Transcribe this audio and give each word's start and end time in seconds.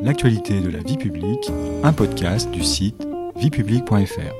l'actualité 0.00 0.60
de 0.60 0.70
la 0.70 0.78
vie 0.78 0.96
publique, 0.96 1.50
un 1.82 1.92
podcast 1.92 2.50
du 2.50 2.62
site 2.62 3.06
viepublique.fr. 3.36 4.34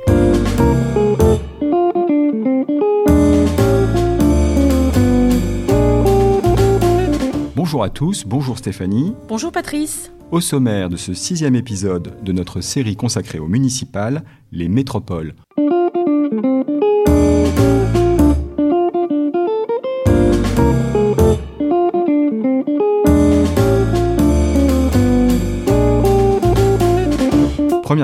Bonjour 7.57 7.83
à 7.83 7.91
tous, 7.91 8.25
bonjour 8.25 8.57
Stéphanie. 8.57 9.15
Bonjour 9.29 9.51
Patrice. 9.51 10.13
Au 10.31 10.41
sommaire 10.41 10.91
de 10.91 10.97
ce 10.97 11.13
sixième 11.13 11.57
épisode 11.57 12.23
de 12.23 12.33
notre 12.33 12.61
série 12.61 12.97
consacrée 12.97 13.39
aux 13.39 13.49
municipales, 13.49 14.23
les 14.53 14.69
métropoles. 14.69 15.35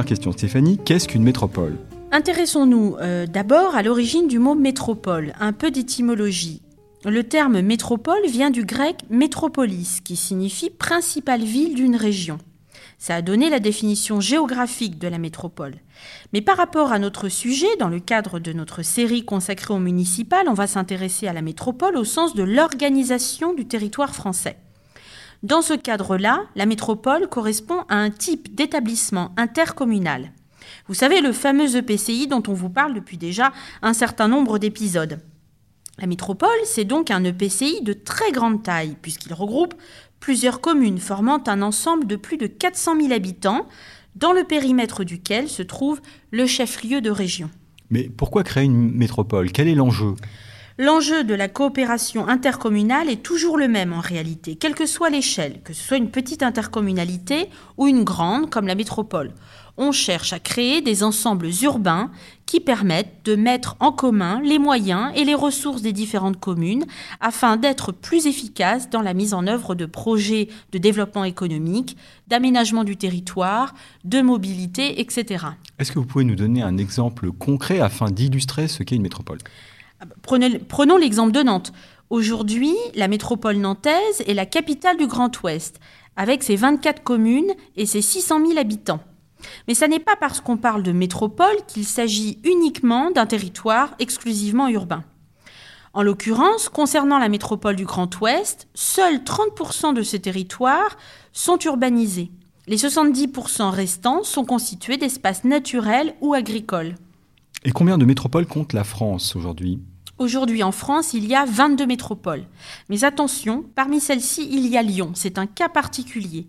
Question 0.05 0.33
Stéphanie, 0.33 0.79
qu'est-ce 0.85 1.09
qu'une 1.09 1.23
métropole? 1.23 1.79
Intéressons-nous 2.13 2.97
euh, 3.01 3.27
d'abord 3.27 3.75
à 3.75 3.83
l'origine 3.83 4.29
du 4.29 4.39
mot 4.39 4.55
métropole, 4.55 5.33
un 5.41 5.53
peu 5.53 5.71
d'étymologie. 5.71 6.61
Le 7.07 7.25
terme 7.25 7.61
métropole 7.63 8.27
vient 8.29 8.51
du 8.51 8.65
grec 8.65 8.99
métropolis, 9.09 10.01
qui 10.03 10.17
signifie 10.17 10.71
principale 10.71 11.43
ville 11.43 11.75
d'une 11.75 11.97
région. 11.97 12.39
Ça 12.99 13.17
a 13.17 13.23
donné 13.23 13.49
la 13.51 13.61
définition 13.61 14.21
géographique 14.21 14.99
de 14.99 15.09
la 15.09 15.19
métropole. 15.19 15.77
Mais 16.33 16.43
par 16.43 16.57
rapport 16.57 16.93
à 16.93 16.99
notre 16.99 17.29
sujet, 17.29 17.77
dans 17.79 17.89
le 17.89 18.01
cadre 18.01 18.39
de 18.39 18.52
notre 18.52 18.83
série 18.83 19.25
consacrée 19.25 19.75
au 19.75 19.79
municipal, 19.79 20.47
on 20.49 20.55
va 20.55 20.66
s'intéresser 20.66 21.29
à 21.29 21.33
la 21.33 21.43
métropole 21.43 21.97
au 21.97 22.05
sens 22.05 22.35
de 22.35 22.43
l'organisation 22.43 23.55
du 23.55 23.66
territoire 23.66 24.15
français. 24.15 24.57
Dans 25.45 25.61
ce 25.61 25.75
cadre-là, 25.75 26.47
la 26.57 26.65
métropole 26.65 27.29
correspond 27.29 27.85
à 27.91 27.97
un 27.97 28.09
type 28.09 28.55
d'établissement 28.55 29.35
intercommunal. 29.37 30.33
Vous 30.88 30.95
savez, 30.95 31.21
le 31.21 31.32
fameux 31.32 31.77
EPCI 31.77 32.29
dont 32.29 32.43
on 32.49 32.55
vous 32.55 32.71
parle 32.71 32.95
depuis 32.95 33.18
déjà 33.18 33.52
un 33.83 33.93
certain 33.93 34.27
nombre 34.27 34.59
d'épisodes. 34.59 35.21
La 35.99 36.07
métropole, 36.07 36.49
c'est 36.65 36.87
donc 36.87 37.10
un 37.10 37.23
EPCI 37.24 37.83
de 37.83 37.93
très 37.93 38.33
grande 38.33 38.63
taille, 38.63 38.96
puisqu'il 39.02 39.35
regroupe 39.35 39.74
plusieurs 40.18 40.63
communes 40.63 40.99
formant 40.99 41.43
un 41.46 41.61
ensemble 41.61 42.07
de 42.07 42.16
plus 42.16 42.38
de 42.38 42.46
400 42.46 42.99
000 42.99 43.13
habitants, 43.13 43.66
dans 44.16 44.33
le 44.33 44.45
périmètre 44.45 45.05
duquel 45.05 45.51
se 45.51 45.63
trouve 45.63 46.01
le 46.30 46.46
chef-lieu 46.46 47.02
de 47.02 47.11
région. 47.11 47.51
Mais 47.90 48.05
pourquoi 48.09 48.45
créer 48.45 48.65
une 48.65 48.93
métropole? 48.93 49.52
Quel 49.52 49.68
est 49.68 49.74
l'enjeu? 49.74 50.15
L'enjeu 50.77 51.23
de 51.23 51.35
la 51.35 51.47
coopération 51.47 52.27
intercommunale 52.27 53.09
est 53.09 53.23
toujours 53.23 53.57
le 53.57 53.69
même 53.69 53.93
en 53.93 54.01
réalité, 54.01 54.57
quelle 54.57 54.75
que 54.75 54.87
soit 54.87 55.09
l'échelle, 55.09 55.61
que 55.63 55.73
ce 55.73 55.80
soit 55.80 55.99
une 55.99 56.11
petite 56.11 56.43
intercommunalité 56.43 57.49
ou 57.77 57.87
une 57.87 58.03
grande 58.03 58.51
comme 58.51 58.67
la 58.67 58.75
métropole. 58.75 59.35
On 59.77 59.93
cherche 59.93 60.33
à 60.33 60.41
créer 60.41 60.80
des 60.80 61.05
ensembles 61.05 61.49
urbains 61.63 62.11
qui 62.45 62.59
permettent 62.59 63.25
de 63.25 63.37
mettre 63.37 63.77
en 63.79 63.93
commun 63.93 64.41
les 64.43 64.59
moyens 64.59 65.12
et 65.15 65.25
les 65.25 65.37
ressources 65.37 65.81
des 65.81 65.93
différentes 65.93 66.41
communes 66.41 66.87
afin 67.21 67.56
d'être 67.56 67.93
plus 67.93 68.27
efficaces 68.27 68.91
dans 68.91 69.00
la 69.00 69.15
mise 69.15 69.33
en 69.33 69.47
œuvre 69.47 69.77
de 69.77 69.87
projets 69.87 70.49
de 70.72 70.78
développement 70.78 71.25
économique, 71.25 71.97
d'aménagement 72.27 72.83
du 72.83 72.97
territoire, 72.97 73.75
de 74.03 74.21
mobilité, 74.22 75.00
etc. 75.00 75.47
Est-ce 75.78 75.93
que 75.93 76.00
vous 76.00 76.06
pouvez 76.06 76.25
nous 76.25 76.34
donner 76.34 76.62
un 76.62 76.78
exemple 76.78 77.31
concret 77.31 77.78
afin 77.78 78.11
d'illustrer 78.11 78.67
ce 78.67 78.83
qu'est 78.83 78.97
une 78.97 79.03
métropole? 79.03 79.39
Prenons 80.22 80.97
l'exemple 80.97 81.33
de 81.33 81.43
Nantes. 81.43 81.72
Aujourd'hui, 82.10 82.75
la 82.94 83.09
métropole 83.09 83.56
nantaise 83.56 84.22
est 84.27 84.34
la 84.34 84.47
capitale 84.47 84.97
du 84.97 85.06
Grand 85.06 85.31
Ouest, 85.43 85.81
avec 86.16 86.43
ses 86.43 86.56
24 86.56 87.03
communes 87.03 87.53
et 87.77 87.87
ses 87.87 88.03
600 88.03 88.47
000 88.47 88.59
habitants. 88.59 89.00
Mais 89.69 89.75
ce 89.75 89.84
n'est 89.84 90.00
pas 90.00 90.16
parce 90.16 90.41
qu'on 90.41 90.56
parle 90.56 90.83
de 90.83 90.93
métropole 90.93 91.56
qu'il 91.66 91.84
s'agit 91.84 92.38
uniquement 92.44 93.11
d'un 93.11 93.27
territoire 93.27 93.94
exclusivement 93.99 94.69
urbain. 94.69 95.05
En 95.93 96.03
l'occurrence, 96.03 96.69
concernant 96.69 97.19
la 97.19 97.28
métropole 97.28 97.77
du 97.77 97.84
Grand 97.84 98.11
Ouest, 98.21 98.69
seuls 98.75 99.19
30% 99.19 99.95
de 99.95 100.03
ce 100.03 100.17
territoire 100.17 100.97
sont 101.33 101.59
urbanisés. 101.61 102.31
Les 102.67 102.77
70% 102.77 103.71
restants 103.71 104.25
sont 104.25 104.45
constitués 104.45 104.97
d'espaces 104.97 105.45
naturels 105.45 106.15
ou 106.21 106.34
agricoles. 106.34 106.97
Et 107.65 107.71
combien 107.71 107.99
de 107.99 108.05
métropoles 108.05 108.47
compte 108.47 108.73
la 108.73 108.84
France 108.84 109.37
aujourd'hui? 109.37 109.81
Aujourd'hui 110.19 110.63
en 110.63 110.71
France, 110.71 111.13
il 111.13 111.27
y 111.27 111.35
a 111.35 111.45
22 111.45 111.87
métropoles. 111.87 112.45
Mais 112.89 113.03
attention, 113.03 113.65
parmi 113.75 114.01
celles-ci, 114.01 114.49
il 114.49 114.69
y 114.69 114.77
a 114.77 114.83
Lyon. 114.83 115.11
C'est 115.15 115.39
un 115.39 115.47
cas 115.47 115.69
particulier. 115.69 116.47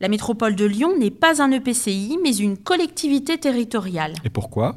La 0.00 0.08
métropole 0.08 0.56
de 0.56 0.64
Lyon 0.64 0.96
n'est 0.98 1.10
pas 1.10 1.42
un 1.42 1.50
EPCI, 1.50 2.18
mais 2.22 2.34
une 2.34 2.56
collectivité 2.56 3.36
territoriale. 3.36 4.14
Et 4.24 4.30
pourquoi? 4.30 4.76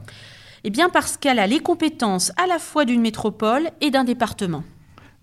Eh 0.66 0.70
bien 0.70 0.90
parce 0.90 1.16
qu'elle 1.16 1.40
a 1.40 1.48
les 1.48 1.62
compétences 1.62 2.34
à 2.36 2.48
la 2.48 2.60
fois 2.60 2.84
d'une 2.84 3.02
métropole 3.02 3.70
et 3.80 3.92
d'un 3.92 4.04
département. 4.04 4.64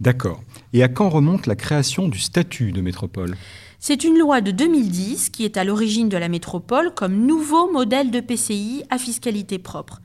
D'accord. 0.00 0.40
Et 0.72 0.82
à 0.82 0.88
quand 0.88 1.10
remonte 1.10 1.46
la 1.46 1.56
création 1.56 2.08
du 2.08 2.18
statut 2.18 2.72
de 2.72 2.80
métropole? 2.80 3.36
C'est 3.78 4.02
une 4.04 4.18
loi 4.18 4.40
de 4.40 4.50
2010 4.50 5.28
qui 5.28 5.44
est 5.44 5.58
à 5.58 5.64
l'origine 5.64 6.08
de 6.08 6.16
la 6.16 6.30
métropole 6.30 6.94
comme 6.94 7.26
nouveau 7.26 7.70
modèle 7.70 8.10
de 8.10 8.20
PCI 8.20 8.82
à 8.88 8.96
fiscalité 8.96 9.58
propre. 9.58 10.00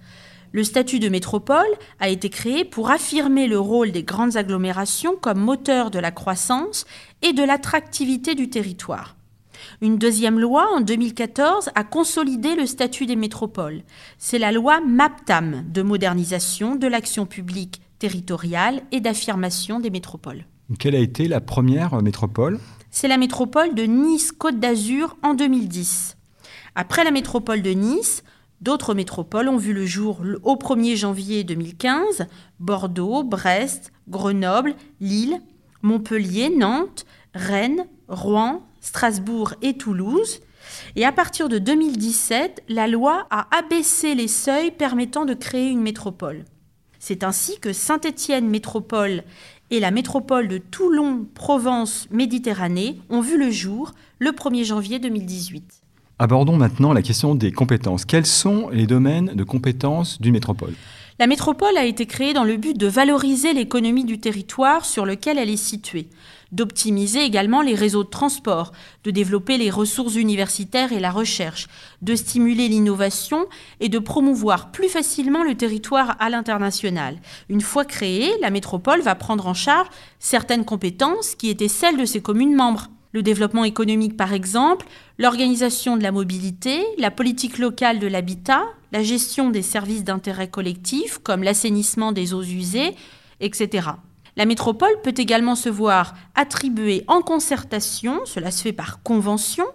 Le 0.51 0.63
statut 0.63 0.99
de 0.99 1.09
métropole 1.09 1.69
a 1.99 2.09
été 2.09 2.29
créé 2.29 2.65
pour 2.65 2.89
affirmer 2.89 3.47
le 3.47 3.59
rôle 3.59 3.91
des 3.91 4.03
grandes 4.03 4.35
agglomérations 4.35 5.15
comme 5.15 5.39
moteur 5.39 5.91
de 5.91 5.99
la 5.99 6.11
croissance 6.11 6.85
et 7.21 7.33
de 7.33 7.43
l'attractivité 7.43 8.33
du 8.33 8.49
territoire. 8.49 9.15
Une 9.81 9.97
deuxième 9.97 10.39
loi, 10.39 10.67
en 10.73 10.81
2014, 10.81 11.69
a 11.75 11.83
consolidé 11.83 12.55
le 12.55 12.65
statut 12.65 13.05
des 13.05 13.15
métropoles. 13.15 13.83
C'est 14.17 14.39
la 14.39 14.51
loi 14.51 14.81
MAPTAM 14.81 15.65
de 15.67 15.81
modernisation 15.81 16.75
de 16.75 16.87
l'action 16.87 17.25
publique 17.25 17.81
territoriale 17.99 18.81
et 18.91 19.01
d'affirmation 19.01 19.79
des 19.79 19.89
métropoles. 19.89 20.45
Quelle 20.79 20.95
a 20.95 20.99
été 20.99 21.27
la 21.27 21.41
première 21.41 22.01
métropole? 22.01 22.59
C'est 22.89 23.07
la 23.07 23.17
métropole 23.17 23.75
de 23.75 23.83
Nice-Côte 23.83 24.59
d'Azur 24.59 25.17
en 25.21 25.33
2010. 25.33 26.15
Après 26.75 27.03
la 27.03 27.11
métropole 27.11 27.61
de 27.61 27.71
Nice, 27.71 28.23
D'autres 28.61 28.93
métropoles 28.93 29.47
ont 29.47 29.57
vu 29.57 29.73
le 29.73 29.85
jour 29.85 30.21
au 30.43 30.55
1er 30.55 30.97
janvier 30.97 31.43
2015, 31.45 32.27
Bordeaux, 32.59 33.23
Brest, 33.23 33.93
Grenoble, 34.09 34.75
Lille, 34.99 35.39
Montpellier, 35.81 36.49
Nantes, 36.49 37.05
Rennes, 37.33 37.87
Rouen, 38.09 38.67
Strasbourg 38.81 39.53
et 39.61 39.77
Toulouse. 39.77 40.41
Et 40.97 41.05
à 41.05 41.13
partir 41.13 41.47
de 41.47 41.57
2017, 41.57 42.63
la 42.67 42.87
loi 42.87 43.27
a 43.29 43.47
abaissé 43.57 44.13
les 44.13 44.27
seuils 44.27 44.71
permettant 44.71 45.23
de 45.23 45.33
créer 45.33 45.69
une 45.69 45.81
métropole. 45.81 46.43
C'est 46.99 47.23
ainsi 47.23 47.59
que 47.59 47.71
Saint-Étienne 47.71 48.49
Métropole 48.49 49.23
et 49.71 49.79
la 49.79 49.91
métropole 49.91 50.49
de 50.49 50.57
Toulon, 50.57 51.25
Provence, 51.33 52.07
Méditerranée 52.11 52.99
ont 53.09 53.21
vu 53.21 53.37
le 53.37 53.51
jour 53.51 53.93
le 54.19 54.31
1er 54.31 54.65
janvier 54.65 54.99
2018. 54.99 55.78
Abordons 56.21 56.57
maintenant 56.57 56.91
la 56.91 57.01
question 57.01 57.33
des 57.33 57.53
compétences. 57.53 58.03
Quels 58.03 58.25
sont 58.25 58.67
les 58.73 58.87
domaines 58.87 59.31
de 59.35 59.43
compétences 59.45 60.19
d'une 60.19 60.33
métropole? 60.33 60.73
La 61.17 61.27
métropole 61.27 61.77
a 61.77 61.85
été 61.85 62.05
créée 62.05 62.33
dans 62.33 62.43
le 62.43 62.57
but 62.57 62.77
de 62.77 62.87
valoriser 62.87 63.53
l'économie 63.53 64.03
du 64.03 64.19
territoire 64.19 64.83
sur 64.83 65.05
lequel 65.05 65.37
elle 65.37 65.49
est 65.49 65.55
située, 65.55 66.09
d'optimiser 66.51 67.23
également 67.23 67.61
les 67.61 67.73
réseaux 67.73 68.03
de 68.03 68.09
transport, 68.09 68.73
de 69.05 69.11
développer 69.11 69.57
les 69.57 69.69
ressources 69.69 70.15
universitaires 70.15 70.91
et 70.91 70.99
la 70.99 71.11
recherche, 71.11 71.67
de 72.01 72.15
stimuler 72.15 72.67
l'innovation 72.67 73.45
et 73.79 73.87
de 73.87 73.99
promouvoir 73.99 74.71
plus 74.71 74.89
facilement 74.89 75.43
le 75.43 75.55
territoire 75.55 76.17
à 76.19 76.29
l'international. 76.29 77.17
Une 77.47 77.61
fois 77.61 77.85
créée, 77.85 78.33
la 78.41 78.49
métropole 78.49 78.99
va 78.99 79.15
prendre 79.15 79.47
en 79.47 79.53
charge 79.53 79.87
certaines 80.19 80.65
compétences 80.65 81.35
qui 81.35 81.49
étaient 81.49 81.69
celles 81.69 81.97
de 81.97 82.03
ses 82.03 82.21
communes 82.21 82.55
membres 82.55 82.89
le 83.11 83.23
développement 83.23 83.63
économique 83.63 84.17
par 84.17 84.33
exemple, 84.33 84.85
l'organisation 85.17 85.97
de 85.97 86.03
la 86.03 86.11
mobilité, 86.11 86.83
la 86.97 87.11
politique 87.11 87.57
locale 87.57 87.99
de 87.99 88.07
l'habitat, 88.07 88.63
la 88.91 89.03
gestion 89.03 89.49
des 89.49 89.61
services 89.61 90.03
d'intérêt 90.03 90.49
collectif 90.49 91.17
comme 91.19 91.43
l'assainissement 91.43 92.11
des 92.11 92.33
eaux 92.33 92.43
usées, 92.43 92.95
etc. 93.39 93.89
La 94.35 94.45
métropole 94.45 95.01
peut 95.03 95.13
également 95.17 95.55
se 95.55 95.69
voir 95.69 96.13
attribuer 96.35 97.03
en 97.07 97.21
concertation, 97.21 98.21
cela 98.25 98.51
se 98.51 98.61
fait 98.61 98.73
par 98.73 99.01
convention, 99.03 99.65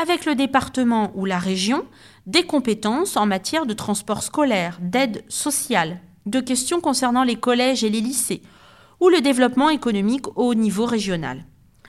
avec 0.00 0.24
le 0.24 0.34
département 0.34 1.12
ou 1.14 1.24
la 1.24 1.38
région, 1.38 1.84
des 2.26 2.44
compétences 2.44 3.16
en 3.16 3.26
matière 3.26 3.66
de 3.66 3.74
transport 3.74 4.22
scolaire, 4.22 4.78
d'aide 4.80 5.24
sociale, 5.28 6.00
de 6.26 6.40
questions 6.40 6.80
concernant 6.80 7.24
les 7.24 7.36
collèges 7.36 7.84
et 7.84 7.90
les 7.90 8.00
lycées, 8.00 8.42
ou 9.00 9.08
le 9.08 9.20
développement 9.20 9.70
économique 9.70 10.26
au 10.36 10.54
niveau 10.54 10.86
régional. 10.86 11.44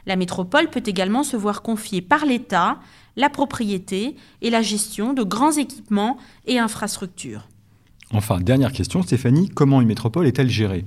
La 0.05 0.15
métropole 0.15 0.69
peut 0.69 0.83
également 0.85 1.23
se 1.23 1.37
voir 1.37 1.61
confier 1.61 2.01
par 2.01 2.25
l'État 2.25 2.79
la 3.15 3.29
propriété 3.29 4.15
et 4.41 4.49
la 4.49 4.61
gestion 4.61 5.13
de 5.13 5.23
grands 5.23 5.53
équipements 5.53 6.17
et 6.45 6.59
infrastructures. 6.59 7.47
Enfin, 8.11 8.39
dernière 8.39 8.71
question, 8.71 9.01
Stéphanie, 9.01 9.49
comment 9.49 9.81
une 9.81 9.87
métropole 9.87 10.27
est-elle 10.27 10.49
gérée? 10.49 10.85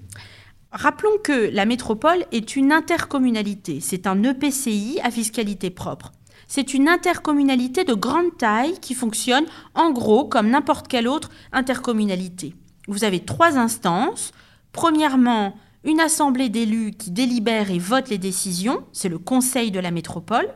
Rappelons 0.71 1.19
que 1.23 1.51
la 1.53 1.65
métropole 1.65 2.25
est 2.31 2.55
une 2.55 2.73
intercommunalité, 2.73 3.81
c'est 3.81 4.07
un 4.07 4.23
EPCI 4.23 5.01
à 5.03 5.11
fiscalité 5.11 5.71
propre. 5.71 6.13
C'est 6.47 6.75
une 6.75 6.89
intercommunalité 6.89 7.85
de 7.85 7.95
grande 7.95 8.37
taille 8.39 8.79
qui 8.81 8.95
fonctionne 8.95 9.45
en 9.75 9.91
gros 9.91 10.25
comme 10.25 10.49
n'importe 10.49 10.89
quelle 10.89 11.09
autre 11.09 11.31
intercommunalité. 11.53 12.55
Vous 12.87 13.05
avez 13.05 13.21
trois 13.21 13.59
instances. 13.59 14.33
Premièrement, 14.73 15.55
une 15.89 16.01
assemblée 16.01 16.51
d'élus 16.51 16.91
qui 16.91 17.11
délibère 17.11 17.71
et 17.71 17.79
vote 17.79 18.11
les 18.11 18.19
décisions, 18.19 18.85
c'est 18.93 19.09
le 19.09 19.19
Conseil 19.19 19.71
de 19.71 19.81
la 19.81 19.91
métropole. 19.91 20.47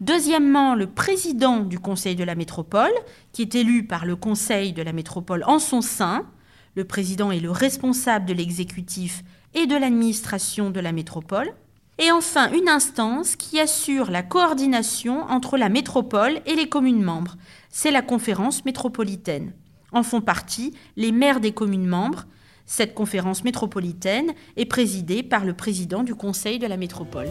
Deuxièmement, 0.00 0.74
le 0.74 0.86
président 0.86 1.60
du 1.60 1.78
Conseil 1.78 2.16
de 2.16 2.24
la 2.24 2.34
métropole, 2.34 2.92
qui 3.32 3.40
est 3.40 3.54
élu 3.54 3.86
par 3.86 4.04
le 4.04 4.14
Conseil 4.14 4.74
de 4.74 4.82
la 4.82 4.92
métropole 4.92 5.42
en 5.46 5.58
son 5.58 5.80
sein. 5.80 6.26
Le 6.74 6.84
président 6.84 7.30
est 7.30 7.40
le 7.40 7.50
responsable 7.50 8.26
de 8.26 8.34
l'exécutif 8.34 9.24
et 9.54 9.66
de 9.66 9.74
l'administration 9.74 10.68
de 10.68 10.80
la 10.80 10.92
métropole. 10.92 11.54
Et 11.96 12.10
enfin, 12.10 12.52
une 12.52 12.68
instance 12.68 13.36
qui 13.36 13.58
assure 13.60 14.10
la 14.10 14.22
coordination 14.22 15.22
entre 15.30 15.56
la 15.56 15.70
métropole 15.70 16.42
et 16.44 16.56
les 16.56 16.68
communes 16.68 17.02
membres. 17.02 17.36
C'est 17.70 17.92
la 17.92 18.02
conférence 18.02 18.66
métropolitaine. 18.66 19.54
En 19.92 20.02
font 20.02 20.20
partie 20.20 20.74
les 20.96 21.12
maires 21.12 21.40
des 21.40 21.52
communes 21.52 21.86
membres. 21.86 22.26
Cette 22.66 22.94
conférence 22.94 23.44
métropolitaine 23.44 24.32
est 24.56 24.64
présidée 24.64 25.22
par 25.22 25.44
le 25.44 25.54
président 25.54 26.02
du 26.02 26.14
Conseil 26.14 26.58
de 26.58 26.66
la 26.66 26.76
métropole. 26.76 27.28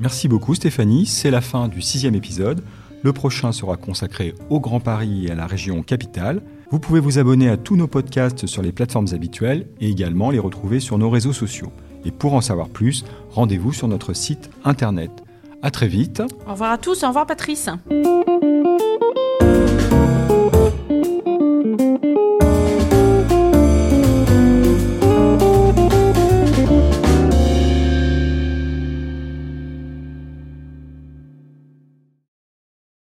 Merci 0.00 0.28
beaucoup 0.28 0.54
Stéphanie, 0.54 1.06
c'est 1.06 1.30
la 1.30 1.40
fin 1.40 1.68
du 1.68 1.82
sixième 1.82 2.14
épisode. 2.14 2.62
Le 3.02 3.12
prochain 3.12 3.52
sera 3.52 3.76
consacré 3.76 4.34
au 4.48 4.58
Grand 4.58 4.80
Paris 4.80 5.26
et 5.26 5.32
à 5.32 5.34
la 5.34 5.46
région 5.46 5.82
capitale. 5.82 6.42
Vous 6.70 6.78
pouvez 6.78 7.00
vous 7.00 7.18
abonner 7.18 7.48
à 7.48 7.56
tous 7.56 7.76
nos 7.76 7.88
podcasts 7.88 8.46
sur 8.46 8.62
les 8.62 8.72
plateformes 8.72 9.08
habituelles 9.12 9.66
et 9.80 9.88
également 9.88 10.30
les 10.30 10.38
retrouver 10.38 10.80
sur 10.80 10.98
nos 10.98 11.10
réseaux 11.10 11.32
sociaux. 11.32 11.72
Et 12.04 12.10
pour 12.10 12.34
en 12.34 12.40
savoir 12.40 12.68
plus, 12.68 13.04
rendez-vous 13.30 13.72
sur 13.72 13.88
notre 13.88 14.12
site 14.12 14.50
internet. 14.64 15.10
À 15.62 15.70
très 15.70 15.88
vite. 15.88 16.22
Au 16.46 16.52
revoir 16.52 16.72
à 16.72 16.78
tous, 16.78 17.02
au 17.02 17.08
revoir 17.08 17.26
Patrice. 17.26 17.68